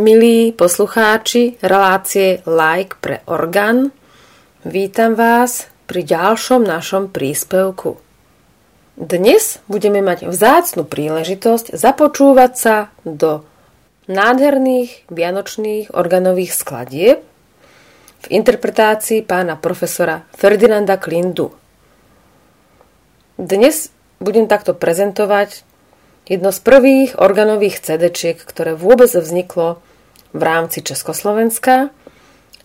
[0.00, 3.92] Milí poslucháči relácie Like pre orgán,
[4.64, 8.00] vítam vás pri ďalšom našom príspevku.
[8.96, 13.44] Dnes budeme mať vzácnu príležitosť započúvať sa do
[14.08, 17.20] nádherných vianočných organových skladieb
[18.24, 21.52] v interpretácii pána profesora Ferdinanda Klindu.
[23.36, 25.60] Dnes budem takto prezentovať
[26.24, 28.08] jedno z prvých organových cd
[28.40, 29.84] ktoré vôbec vzniklo
[30.32, 31.90] v rámci Československa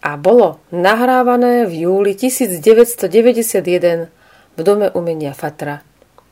[0.06, 4.10] a bolo nahrávané v júli 1991
[4.56, 5.82] v Dome umenia Fatra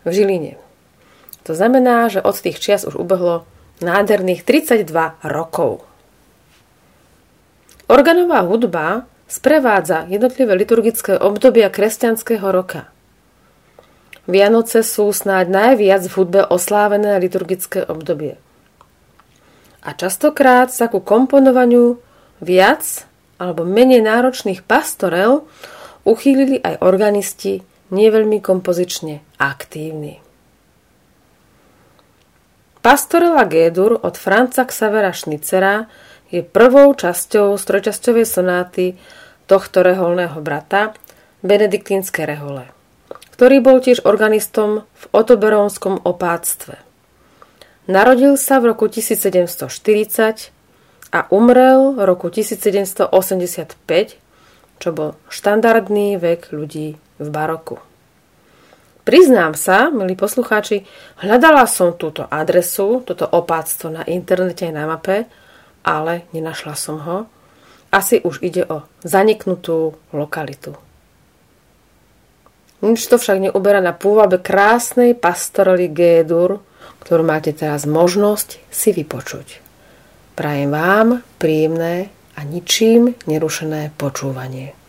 [0.06, 0.54] v Žiline.
[1.44, 3.44] To znamená, že od tých čias už ubehlo
[3.84, 4.88] nádherných 32
[5.28, 5.84] rokov.
[7.92, 12.88] Organová hudba sprevádza jednotlivé liturgické obdobia kresťanského roka.
[14.24, 18.40] Vianoce sú snáď najviac v hudbe oslávené liturgické obdobie.
[19.84, 22.00] A častokrát sa ku komponovaniu
[22.40, 23.04] viac
[23.40, 25.44] alebo menej náročných pastorel
[26.08, 30.24] uchýlili aj organisti nie veľmi kompozične aktívni.
[32.84, 35.88] Pastorela Gédur od Franca Xavera Schnitzera
[36.28, 38.86] je prvou časťou strojčasťovej sonáty
[39.48, 40.92] tohto reholného brata,
[41.44, 42.74] benediktínske rehole
[43.34, 46.78] ktorý bol tiež organistom v Otoberónskom opáctve.
[47.84, 50.56] Narodil sa v roku 1740
[51.12, 53.12] a umrel v roku 1785,
[54.80, 57.84] čo bol štandardný vek ľudí v baroku.
[59.04, 60.88] Priznám sa, milí poslucháči,
[61.20, 65.28] hľadala som túto adresu, toto opáctvo na internete na mape,
[65.84, 67.28] ale nenašla som ho.
[67.92, 70.80] Asi už ide o zaniknutú lokalitu.
[72.80, 76.64] Nič to však neuberá na pôvabe krásnej pastorely Gédur,
[77.04, 79.60] ktorú máte teraz možnosť si vypočuť.
[80.34, 84.83] Prajem vám príjemné a ničím nerušené počúvanie.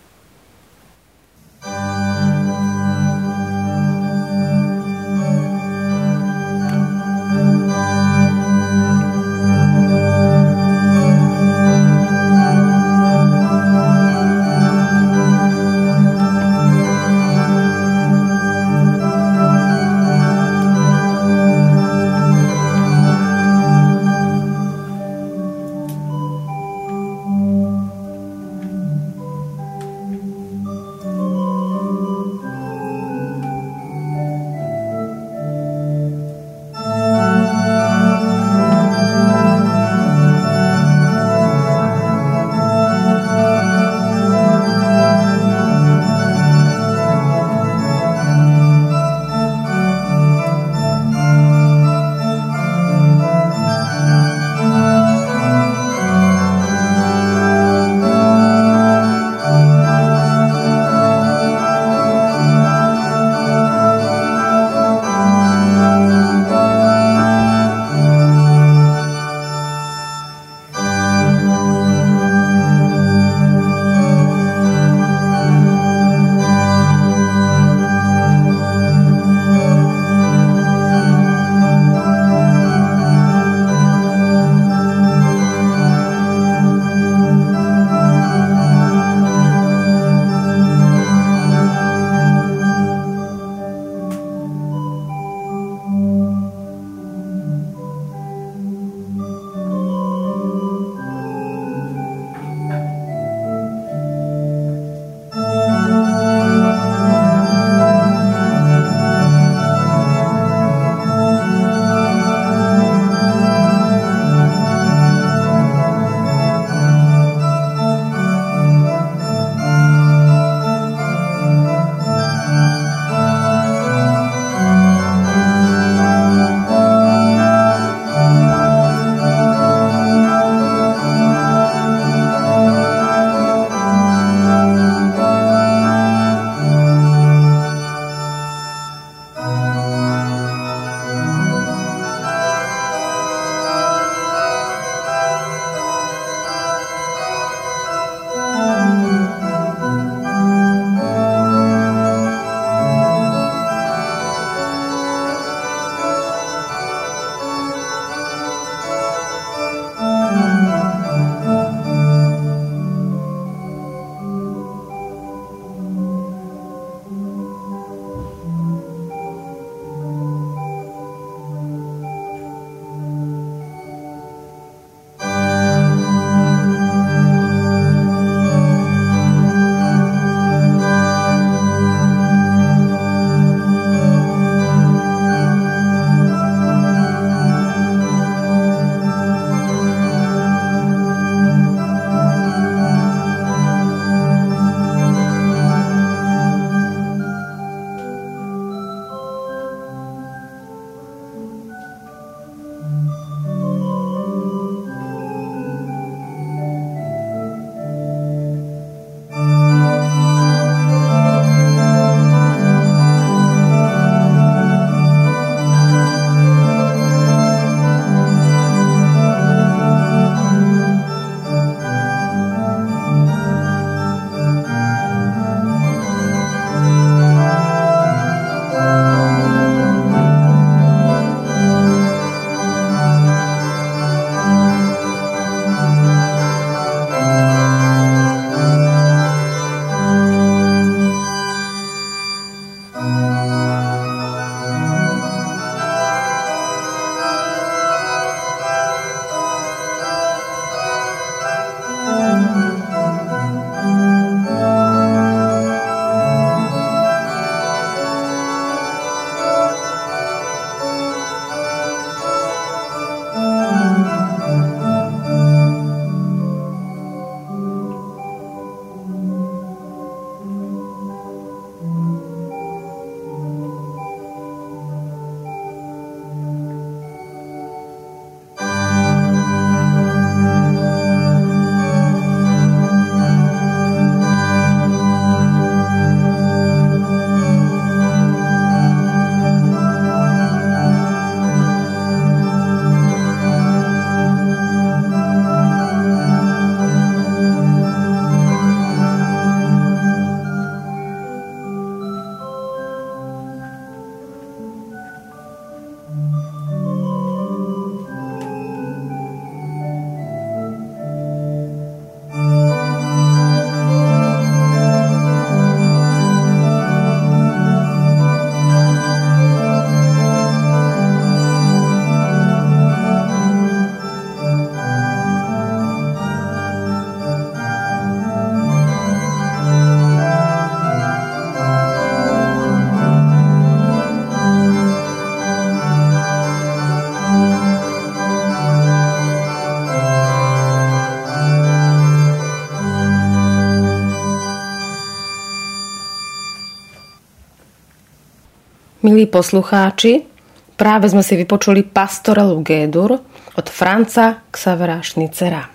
[349.15, 350.27] Milí poslucháči,
[350.75, 353.15] práve sme si vypočuli Pastorelu Gédur
[353.55, 355.71] od Franca Xavera Šnicera.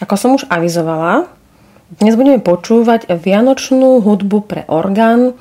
[0.00, 1.28] Ako som už avizovala,
[2.00, 5.36] dnes budeme počúvať vianočnú hudbu pre orgán,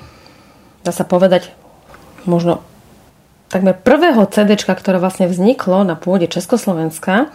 [0.84, 1.56] dá sa povedať
[2.28, 2.60] možno
[3.48, 7.32] takmer prvého CD, ktoré vlastne vzniklo na pôde Československa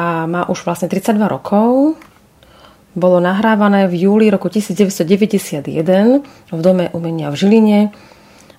[0.00, 2.00] a má už vlastne 32 rokov.
[2.96, 5.68] Bolo nahrávané v júli roku 1991
[6.48, 7.80] v Dome umenia v Žiline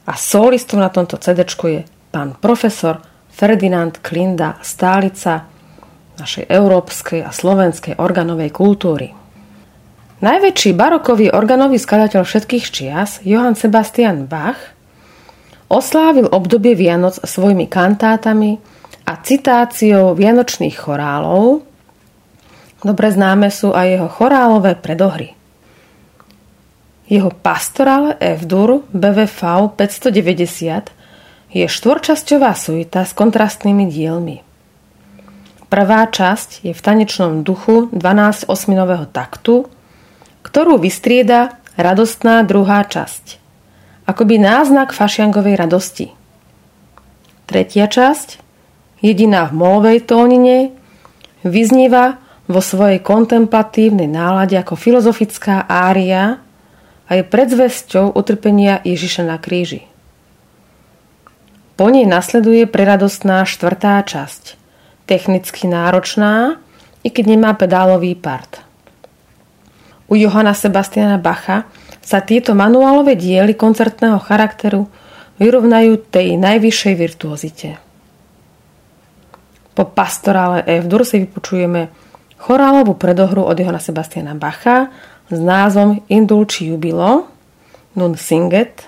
[0.08, 5.46] a solistom na tomto CD je pán profesor Ferdinand Klinda, stálica
[6.18, 9.14] našej európskej a slovenskej organovej kultúry.
[10.18, 14.58] Najväčší barokový organový skladateľ všetkých čias, Johann Sebastian Bach,
[15.70, 18.58] oslávil obdobie Vianoc svojimi kantátami
[19.06, 21.62] a citáciou vianočných chorálov.
[22.82, 25.37] Dobre známe sú aj jeho chorálové predohry.
[27.08, 30.92] Jeho pastoral F-dur BVV 590
[31.56, 34.44] je štvorčasťová suita s kontrastnými dielmi.
[35.72, 39.72] Prvá časť je v tanečnom duchu 12 osminového taktu,
[40.44, 43.40] ktorú vystrieda radostná druhá časť,
[44.08, 46.08] akoby náznak fašiangovej radosti.
[47.48, 48.44] Tretia časť,
[49.00, 50.76] jediná v molovej tónine,
[51.48, 56.44] vyznieva vo svojej kontemplatívnej nálade ako filozofická ária
[57.08, 59.88] a je predzvesťou utrpenia Ježiša na kríži.
[61.80, 64.60] Po nej nasleduje preradostná štvrtá časť,
[65.08, 66.60] technicky náročná,
[67.06, 68.60] i keď nemá pedálový part.
[70.12, 71.68] U Johana Sebastiana Bacha
[72.04, 74.88] sa tieto manuálové diely koncertného charakteru
[75.38, 77.70] vyrovnajú tej najvyššej virtuozite.
[79.78, 81.94] Po pastorále F-dur si vypočujeme
[82.42, 84.90] chorálovú predohru od Johana Sebastiana Bacha
[85.28, 87.28] s názvom Indulci Jubilo,
[87.96, 88.88] Nun Singet,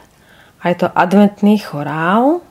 [0.59, 2.43] a je to adventný chorál.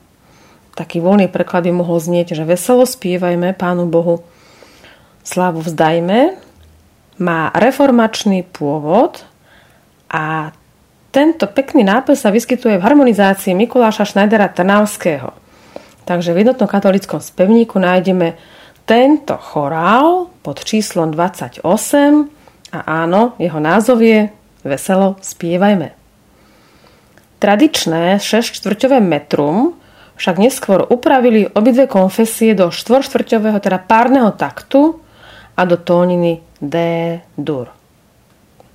[0.73, 4.25] Taký voľný preklad by mohol znieť, že veselo spievajme Pánu Bohu,
[5.21, 6.39] slávu vzdajme.
[7.19, 9.27] Má reformačný pôvod
[10.09, 10.55] a
[11.11, 15.35] tento pekný nápis sa vyskytuje v harmonizácii Mikuláša Schneidera Trnavského.
[16.07, 18.39] Takže v jednotnom katolickom spevníku nájdeme
[18.87, 22.38] tento chorál pod číslom 28
[22.69, 24.29] a áno, jeho názov je
[24.61, 25.95] Veselo spievajme.
[27.39, 29.79] Tradičné 6 štvrťové metrum
[30.19, 34.99] však neskôr upravili obidve konfesie do 4 štvrťového, teda párneho taktu
[35.55, 37.71] a do tóniny D-dur.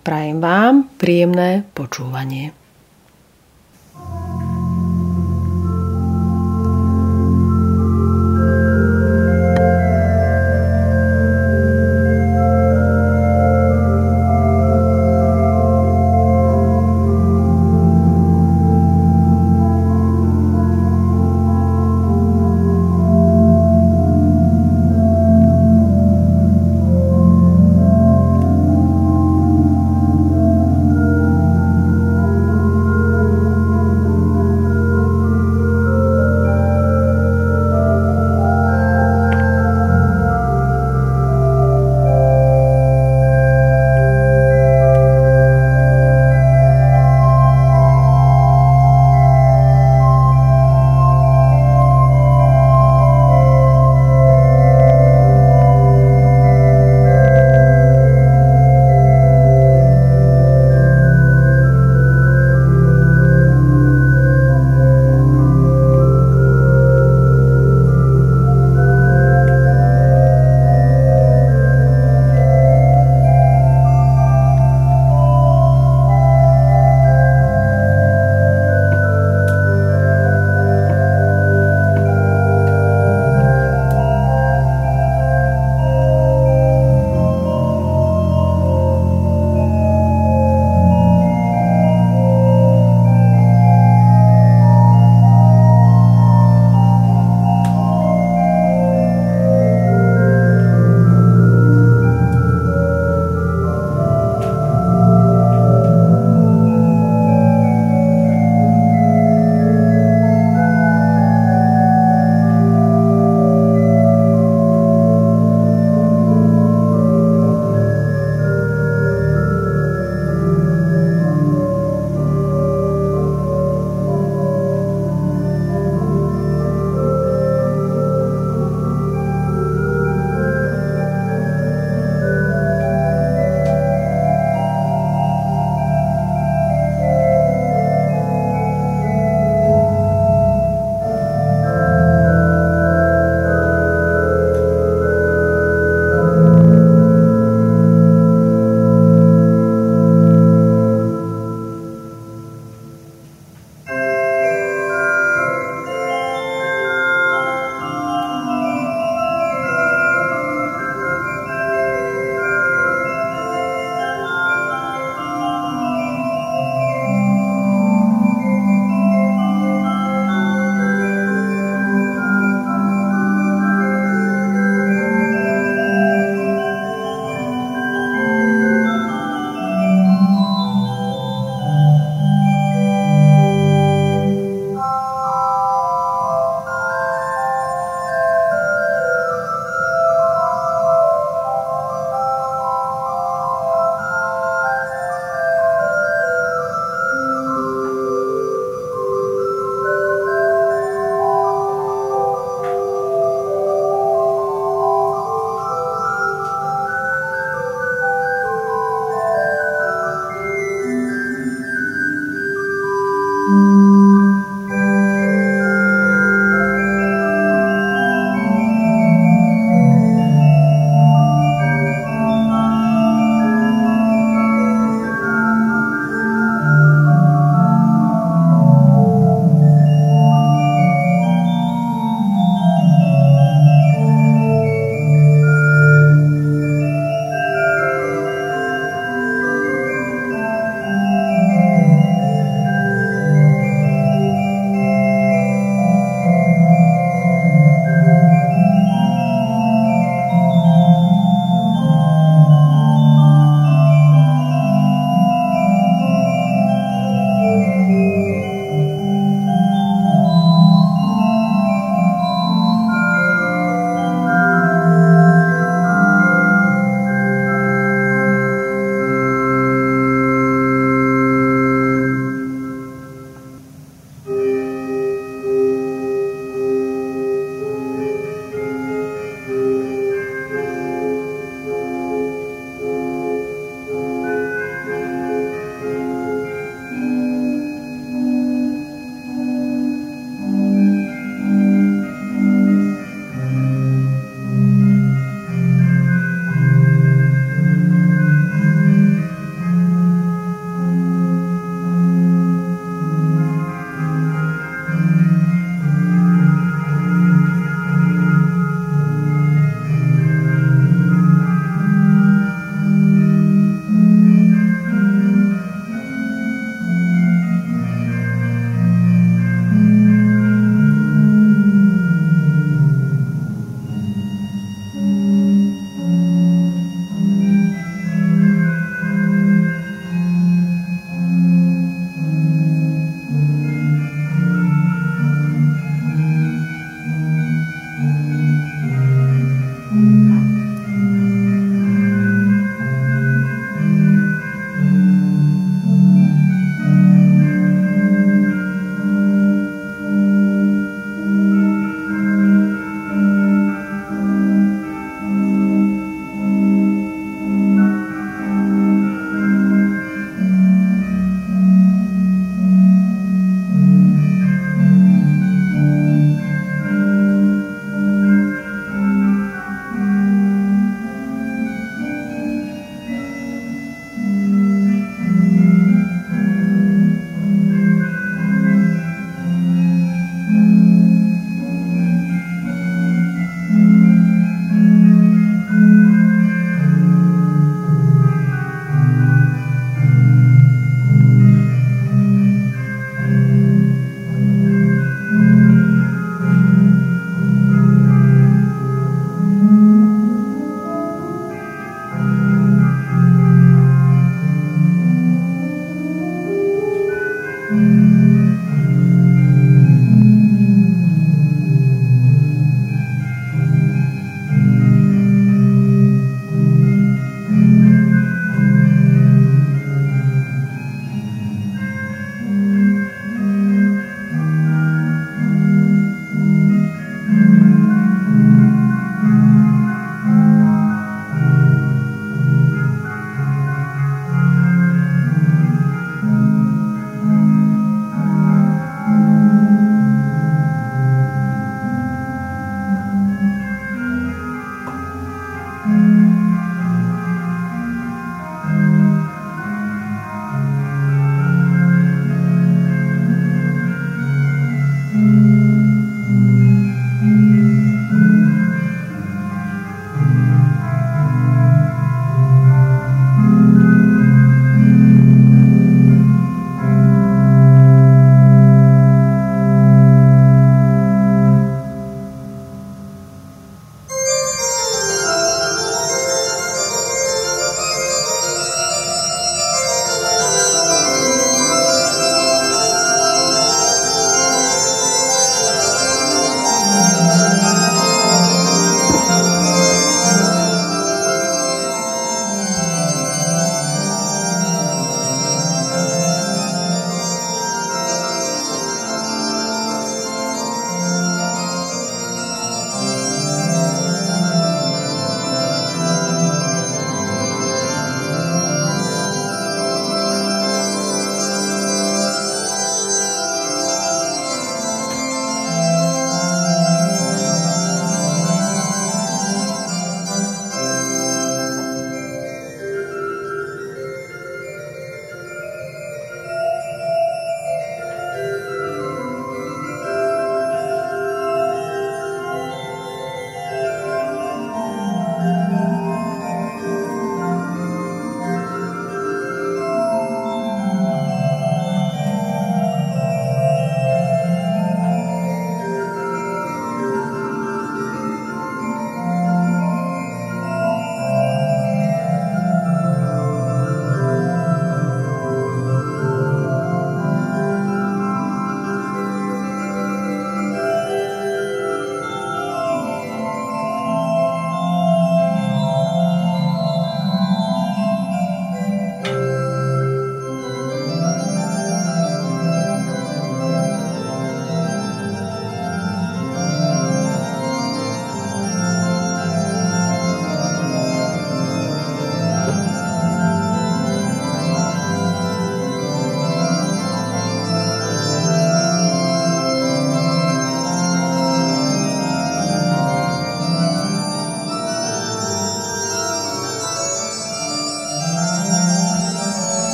[0.00, 2.65] Prajem vám príjemné počúvanie.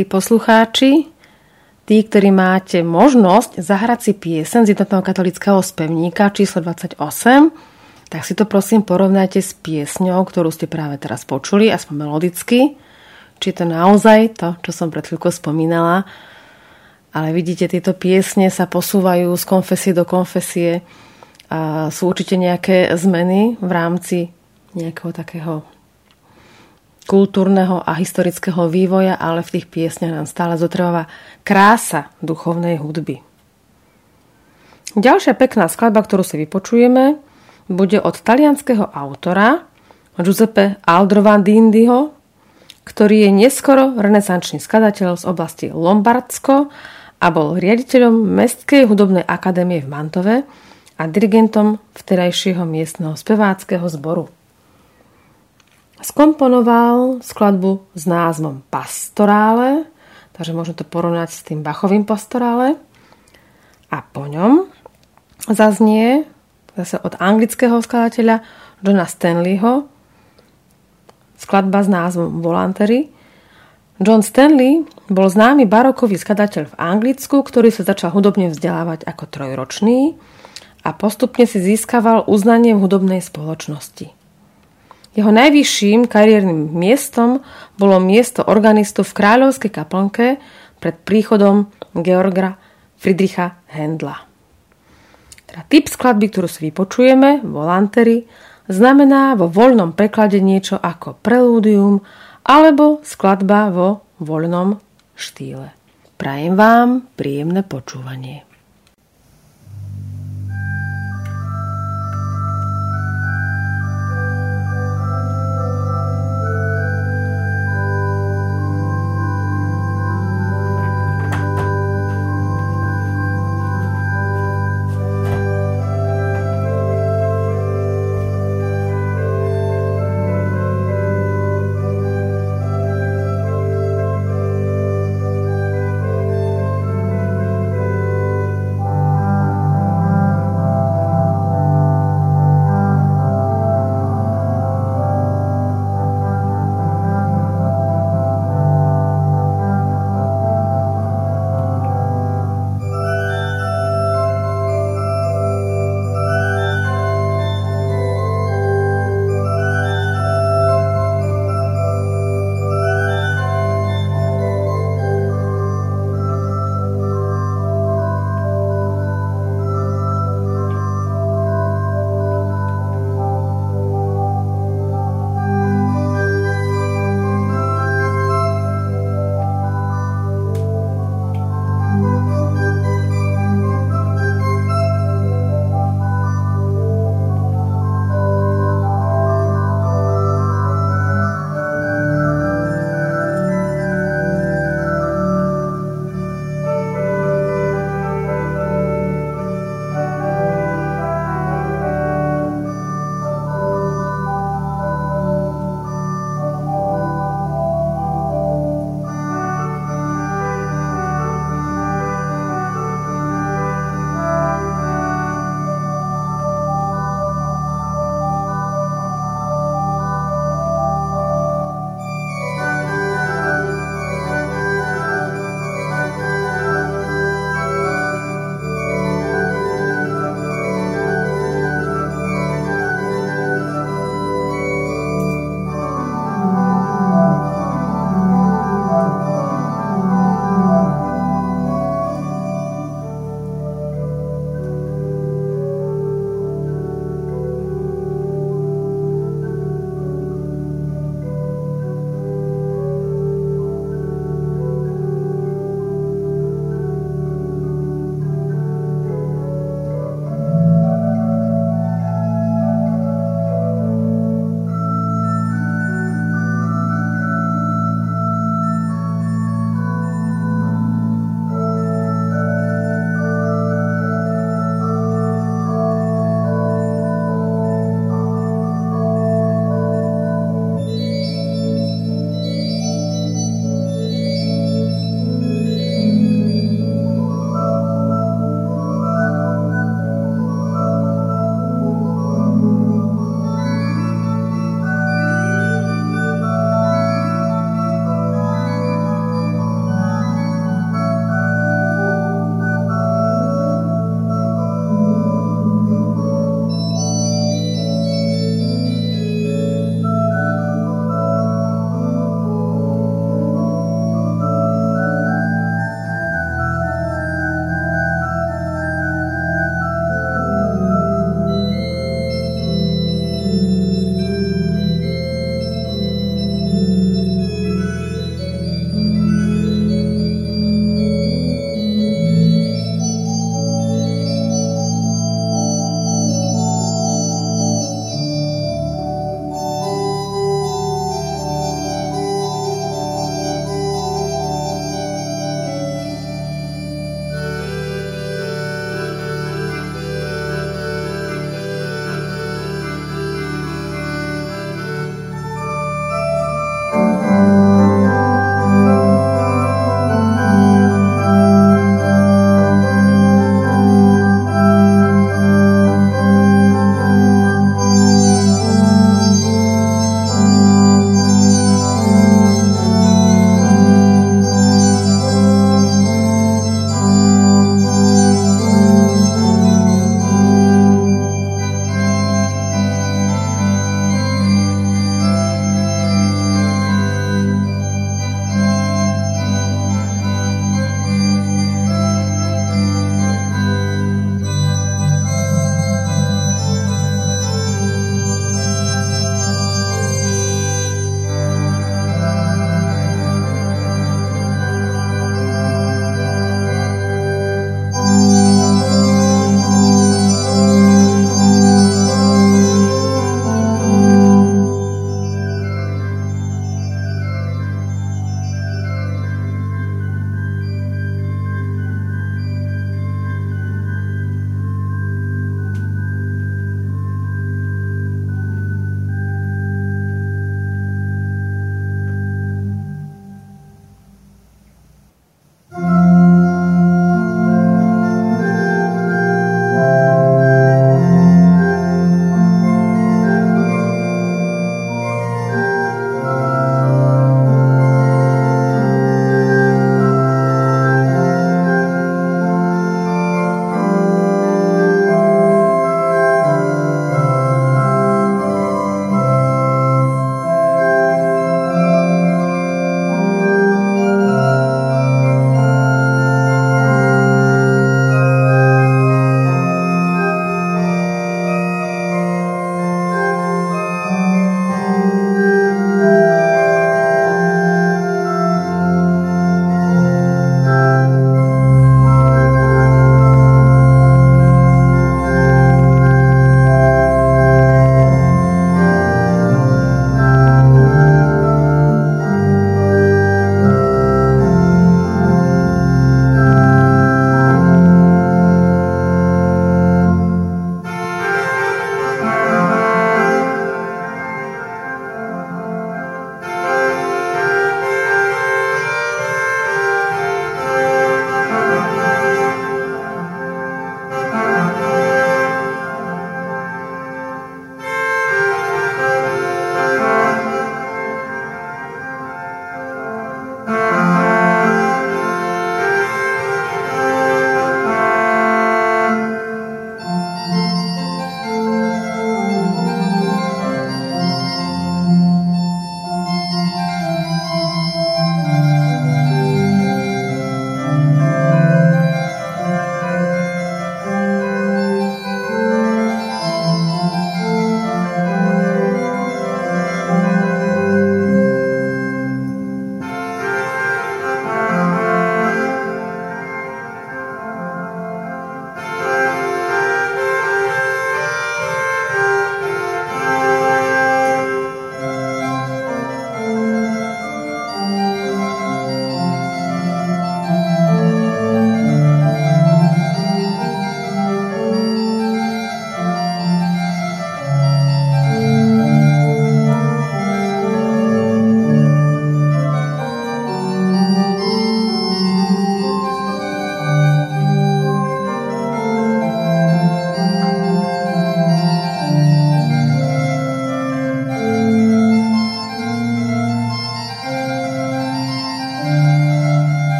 [0.00, 1.12] Milí poslucháči,
[1.84, 6.96] tí, ktorí máte možnosť zahrať si piesen z jednotného katolického spevníka číslo 28,
[8.08, 12.80] tak si to prosím porovnajte s piesňou, ktorú ste práve teraz počuli, aspoň melodicky.
[13.44, 16.08] Či je to naozaj to, čo som pred chvíľkou spomínala.
[17.12, 20.80] Ale vidíte, tieto piesne sa posúvajú z konfesie do konfesie.
[21.52, 24.32] A sú určite nejaké zmeny v rámci
[24.72, 25.60] nejakého takého
[27.10, 31.10] kultúrneho a historického vývoja, ale v tých piesniach nám stále zotrváva
[31.42, 33.18] krása duchovnej hudby.
[34.94, 37.18] Ďalšia pekná skladba, ktorú si vypočujeme,
[37.66, 39.66] bude od talianského autora
[40.18, 42.14] Giuseppe Aldrovandindiho,
[42.86, 46.70] ktorý je neskoro renesančný skladateľ z oblasti Lombardsko
[47.22, 50.36] a bol riaditeľom Mestskej hudobnej akadémie v Mantove
[50.98, 54.39] a dirigentom vtedajšieho miestneho speváckého zboru.
[56.00, 59.84] Skomponoval skladbu s názvom Pastorále,
[60.32, 62.80] takže môžeme to porovnať s tým Bachovým pastorále.
[63.92, 64.64] A po ňom
[65.44, 66.24] zaznie
[66.72, 68.40] zase od anglického skladateľa
[68.80, 69.92] Johna Stanleyho,
[71.36, 73.12] skladba s názvom Volantery.
[74.00, 80.16] John Stanley bol známy barokový skladateľ v Anglicku, ktorý sa začal hudobne vzdelávať ako trojročný
[80.80, 84.19] a postupne si získaval uznanie v hudobnej spoločnosti.
[85.10, 87.42] Jeho najvyšším kariérnym miestom
[87.74, 90.38] bolo miesto organistu v kráľovskej kaplnke
[90.78, 91.66] pred príchodom
[91.98, 92.54] Georga
[92.94, 94.22] Friedricha Hendla.
[95.50, 98.30] Teda typ skladby, ktorú si vypočujeme, volantery,
[98.70, 102.06] znamená vo voľnom preklade niečo ako prelúdium
[102.46, 104.78] alebo skladba vo voľnom
[105.18, 105.74] štýle.
[106.14, 108.49] Prajem vám príjemné počúvanie.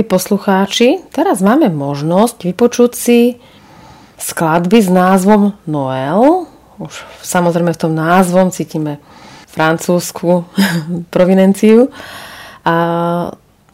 [0.00, 3.36] Milí poslucháči, teraz máme možnosť vypočuť si
[4.16, 6.48] skladby s názvom Noel.
[6.80, 8.96] Už samozrejme v tom názvom cítime
[9.52, 10.48] francúzsku
[11.12, 11.92] provinenciu.
[12.64, 12.76] A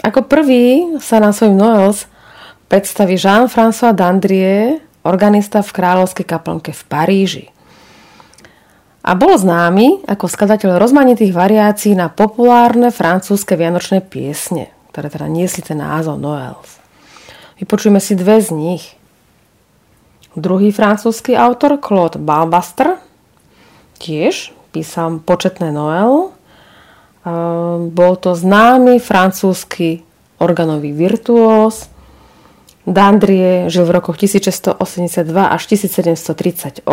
[0.03, 2.11] ako prvý sa na svojim Noels
[2.67, 7.45] predstaví Jean-François Dandrier, organista v Kráľovskej kaplnke v Paríži.
[9.07, 15.61] A bol známy ako skladateľ rozmanitých variácií na populárne francúzske vianočné piesne, ktoré teda niesli
[15.61, 16.81] ten názov Noels.
[17.61, 18.97] Vypočujeme si dve z nich.
[20.33, 22.97] Druhý francúzsky autor, Claude Balbaster,
[24.01, 26.33] tiež písal početné Noel.
[27.93, 30.01] Bol to známy francúzsky
[30.41, 31.93] organový virtuós,
[32.89, 34.81] Dandrie žil v rokoch 1682
[35.45, 36.87] až 1738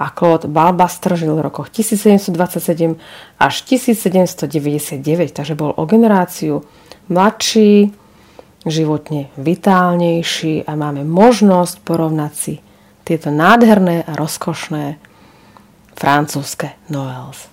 [0.00, 2.96] a Claude Balbaster žil v rokoch 1727
[3.36, 6.64] až 1799, takže bol o generáciu
[7.10, 7.90] mladší,
[8.64, 12.54] životne vitálnejší a máme možnosť porovnať si
[13.02, 15.02] tieto nádherné a rozkošné
[15.98, 17.49] francúzske Noels.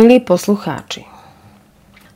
[0.00, 1.04] Milí poslucháči,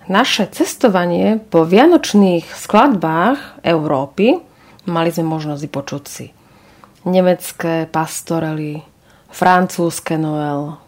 [0.09, 4.41] naše cestovanie po vianočných skladbách Európy
[4.89, 6.33] mali sme možnosť vypočuť si
[7.05, 8.81] nemecké pastorely,
[9.29, 10.81] francúzske Noel.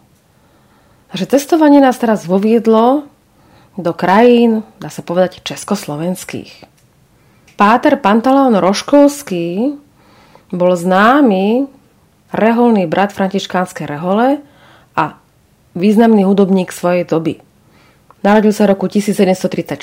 [1.13, 3.05] Takže cestovanie nás teraz voviedlo
[3.77, 6.65] do krajín, dá sa povedať, československých.
[7.61, 9.77] Páter Pantaleon Roškovský
[10.49, 11.69] bol známy
[12.33, 14.41] reholný brat františkánskej rehole
[15.77, 17.39] významný hudobník svojej doby.
[18.25, 19.77] Narodil sa roku 1734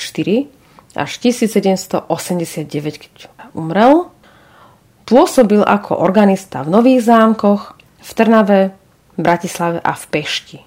[0.95, 3.13] až 1789, keď
[3.55, 4.11] umrel.
[5.05, 8.61] Pôsobil ako organista v Nových zámkoch, v Trnave,
[9.15, 10.59] Bratislave a v Pešti.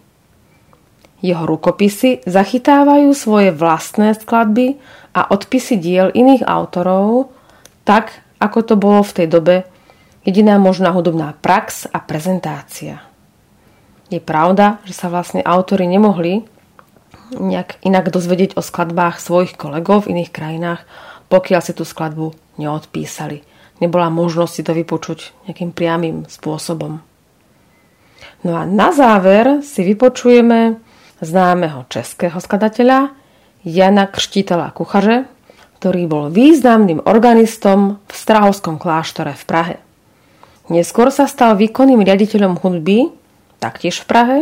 [1.19, 4.79] Jeho rukopisy zachytávajú svoje vlastné skladby
[5.19, 7.35] a odpisy diel iných autorov,
[7.83, 9.57] tak ako to bolo v tej dobe
[10.23, 13.08] jediná možná hudobná prax a prezentácia.
[14.09, 16.49] Je pravda, že sa vlastne autory nemohli
[17.37, 20.81] nejak inak dozvedieť o skladbách svojich kolegov v iných krajinách,
[21.29, 23.45] pokiaľ si tú skladbu neodpísali.
[23.85, 27.05] Nebola možnosť si to vypočuť nejakým priamým spôsobom.
[28.43, 30.81] No a na záver si vypočujeme
[31.21, 33.13] známeho českého skladateľa
[33.67, 35.29] Jana Krštitela Kuchaře,
[35.79, 39.77] ktorý bol významným organistom v Strahovskom kláštore v Prahe.
[40.73, 43.18] Neskôr sa stal výkonným riaditeľom hudby
[43.59, 44.41] taktiež v Prahe.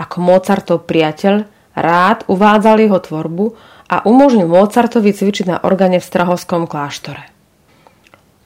[0.00, 1.44] Ako Mozartov priateľ
[1.76, 3.44] rád uvádzal jeho tvorbu
[3.88, 7.28] a umožnil Mozartovi cvičiť na organe v Strahovskom kláštore.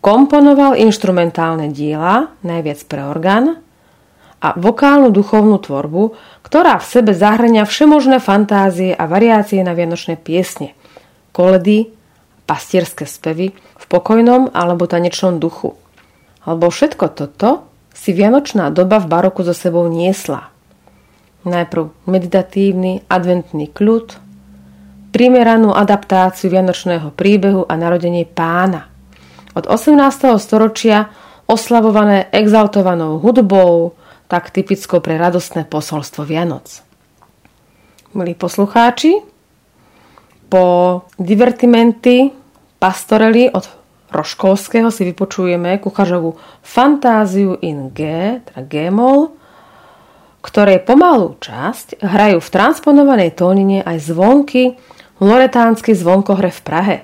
[0.02, 3.58] Komponoval inštrumentálne diela, najviac pre orgán,
[4.36, 6.14] a vokálnu duchovnú tvorbu,
[6.44, 10.76] ktorá v sebe zahrania všemožné fantázie a variácie na vianočné piesne,
[11.32, 11.90] koledy,
[12.46, 15.74] pastierské spevy v pokojnom alebo tanečnom duchu.
[16.46, 17.66] Lebo všetko toto
[17.96, 20.52] si vianočná doba v baroku so sebou niesla.
[21.48, 24.20] Najprv meditatívny adventný kľud,
[25.16, 28.92] primeranú adaptáciu vianočného príbehu a narodenie pána.
[29.56, 29.96] Od 18.
[30.36, 31.08] storočia
[31.48, 33.96] oslavované exaltovanou hudbou,
[34.28, 36.82] tak typickou pre radostné posolstvo Vianoc.
[38.12, 39.22] Milí poslucháči,
[40.52, 40.64] po
[41.16, 42.30] divertimenty
[42.78, 43.64] pastorely od
[44.16, 48.00] Roškovského si vypočujeme kuchařovú Fantáziu in G,
[48.48, 49.36] teda G-moll,
[50.40, 54.80] ktorej pomalú časť hrajú v transponovanej tónine aj zvonky
[55.20, 56.96] Loretánsky zvonkohre v Prahe,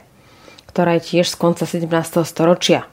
[0.69, 1.89] ktorá je tiež z konca 17.
[2.25, 2.89] storočia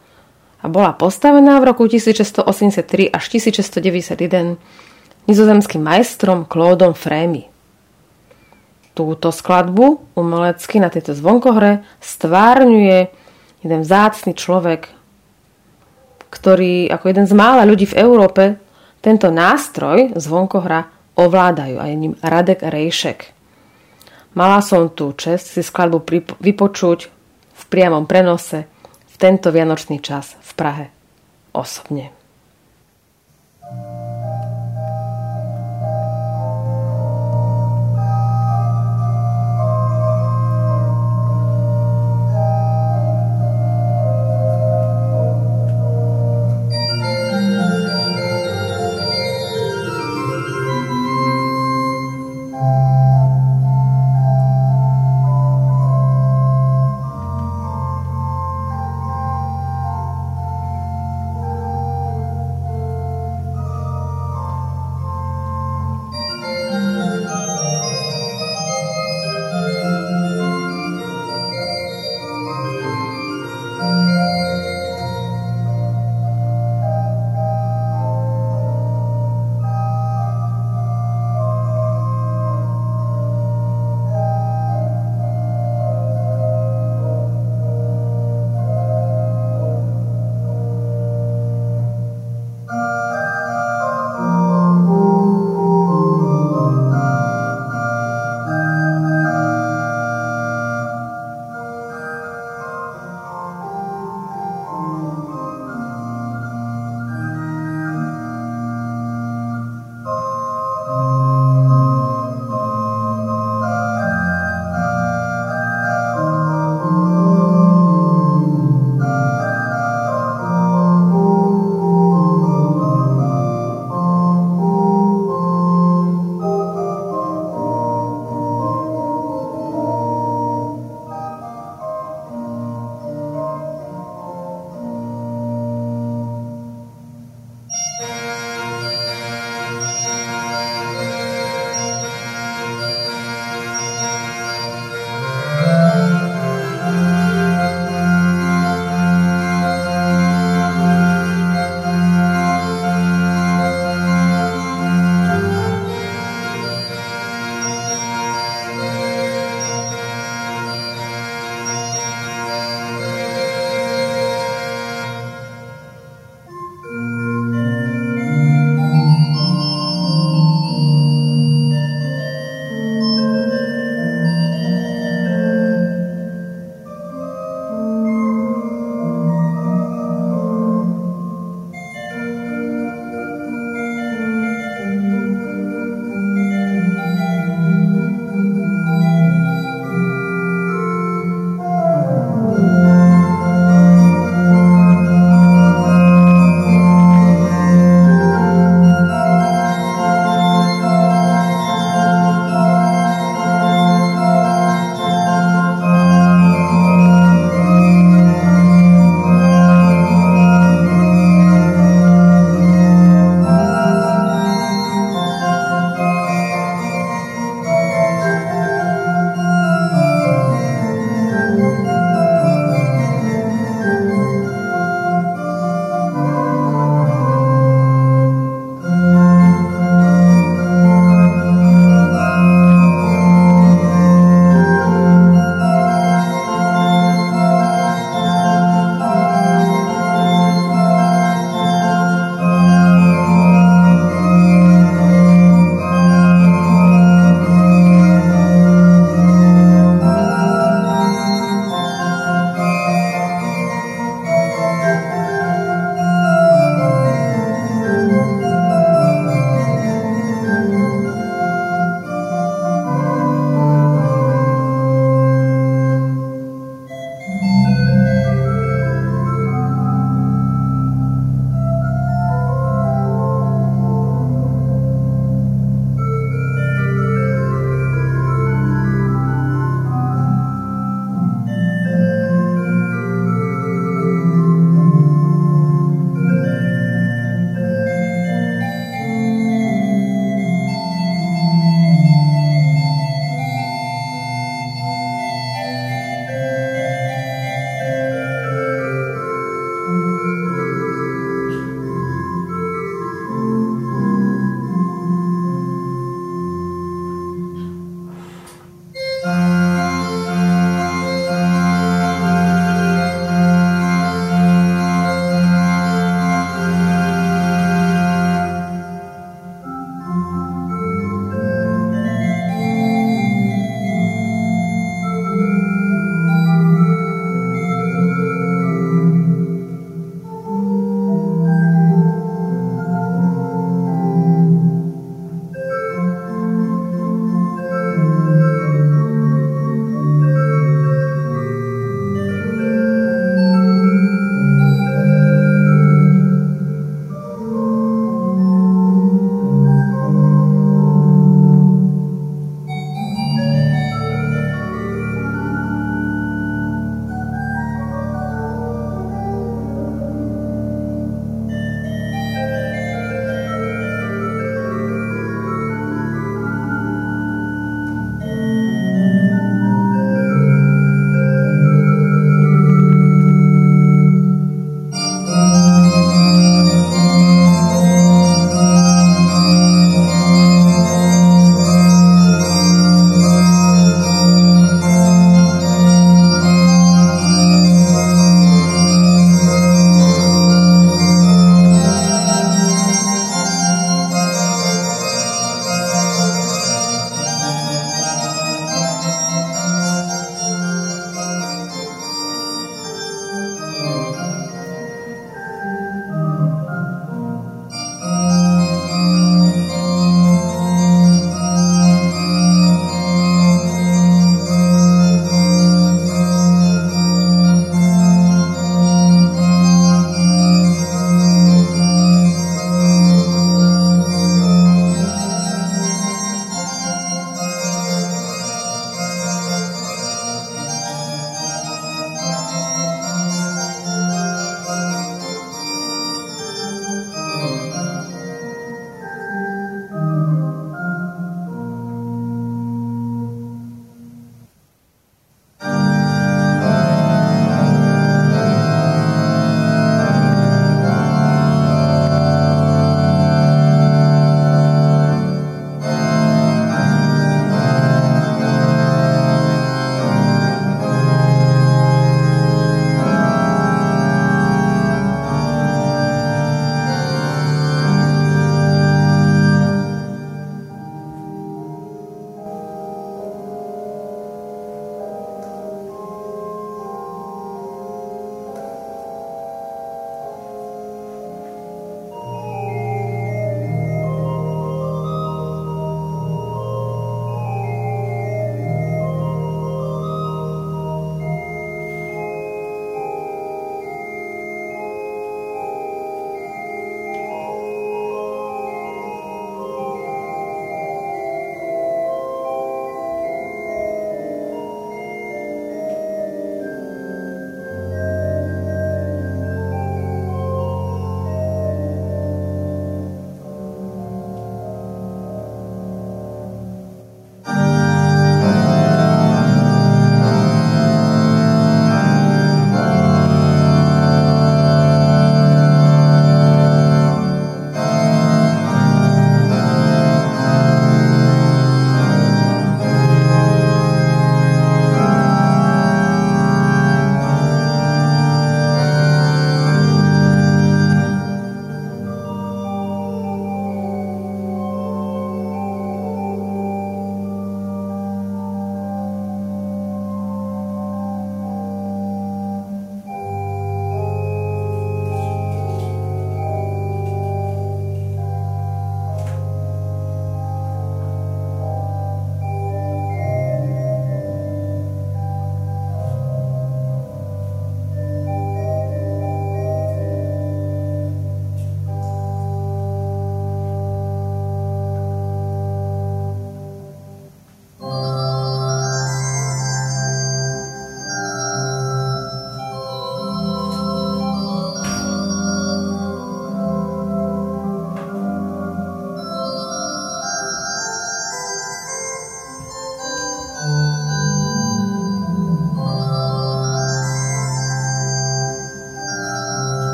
[0.60, 4.60] a bola postavená v roku 1683 až 1691
[5.28, 7.48] nizozemským majstrom Claudom Frémy.
[8.92, 13.16] Túto skladbu umelecky na tejto zvonkohre stvárňuje
[13.64, 14.92] jeden vzácný človek,
[16.30, 18.44] ktorý ako jeden z mála ľudí v Európe
[19.00, 23.36] tento nástroj zvonkohra ovládajú a je ním Radek Rejšek.
[24.36, 26.06] Mala som tú čest si skladbu
[26.38, 27.00] vypočuť
[27.50, 28.70] v priamom prenose
[29.10, 30.86] v tento vianočný čas v Prahe
[31.52, 32.19] osobne.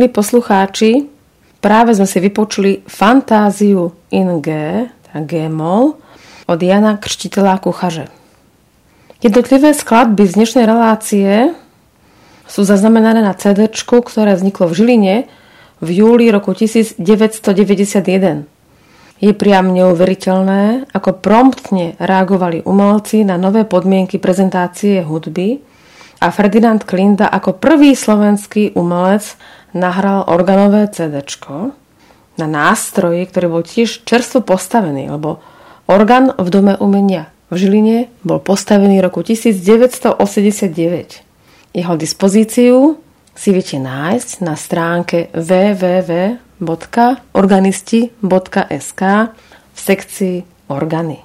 [0.00, 1.12] Milí poslucháči,
[1.60, 4.48] práve sme si vypočuli fantáziu in G,
[4.88, 6.00] teda G-moll,
[6.48, 8.08] od Jana Krštiteľa Kuchaže.
[9.20, 11.52] Jednotlivé skladby z dnešnej relácie
[12.48, 15.16] sú zaznamenané na CD, ktoré vzniklo v Žiline
[15.84, 16.96] v júli roku 1991.
[19.20, 25.60] Je priam neuveriteľné, ako promptne reagovali umelci na nové podmienky prezentácie hudby
[26.20, 29.40] a Ferdinand Klinda ako prvý slovenský umelec
[29.72, 31.24] nahral organové CD
[32.36, 35.40] na nástroji, ktorý bol tiež čerstvo postavený, lebo
[35.88, 40.14] orgán v Dome umenia v Žiline bol postavený roku 1989.
[41.74, 43.02] Jeho dispozíciu
[43.34, 49.02] si viete nájsť na stránke www www.organisti.sk
[49.72, 51.24] v sekcii Organy.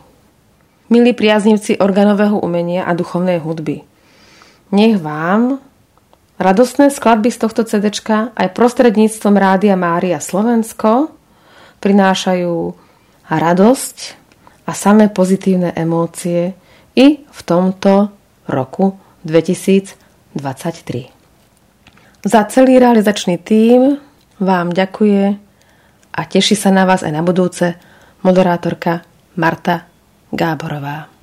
[0.90, 3.84] Milí priaznivci organového umenia a duchovnej hudby,
[4.72, 5.60] nech vám
[6.40, 7.92] radostné skladby z tohto CD
[8.34, 11.12] aj prostredníctvom Rádia Mária Slovensko
[11.80, 12.56] prinášajú
[13.30, 13.98] radosť
[14.66, 16.58] a samé pozitívne emócie
[16.98, 18.10] i v tomto
[18.50, 21.14] roku 2023.
[22.26, 24.02] Za celý realizačný tím
[24.42, 25.38] vám ďakuje
[26.16, 27.78] a teší sa na vás aj na budúce
[28.26, 29.06] moderátorka
[29.38, 29.86] Marta
[30.34, 31.15] Gáborová.